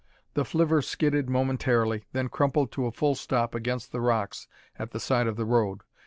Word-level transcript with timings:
The 0.33 0.43
flivver 0.45 0.81
skidded 0.81 1.29
momentarily, 1.29 2.05
then 2.11 2.27
crumpled 2.27 2.71
to 2.71 2.87
a 2.87 2.91
full 2.91 3.13
stop 3.13 3.53
against 3.53 3.91
the 3.91 4.01
rocks 4.01 4.47
at 4.79 4.93
the 4.93 4.99
side 4.99 5.27
of 5.27 5.35
the 5.35 5.45
road. 5.45 5.81